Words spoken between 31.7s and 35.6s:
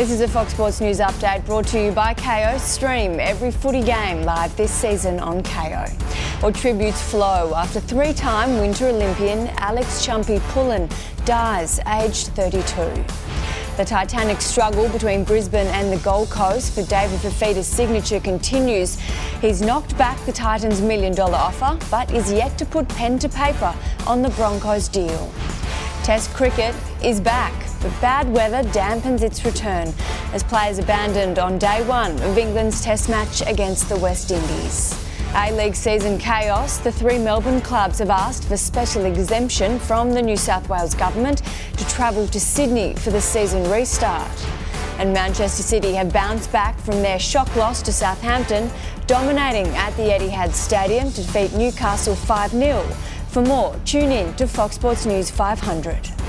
one of England's Test match against the West Indies. A